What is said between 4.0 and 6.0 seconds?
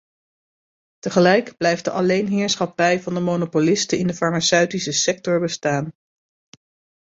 de farmaceutische sector bestaan.